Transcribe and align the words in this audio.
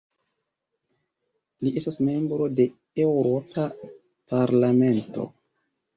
Li 1.67 1.73
estas 1.81 1.99
membro 2.07 2.47
de 2.61 2.67
Eŭropa 3.07 3.67
parlamento. 4.33 5.33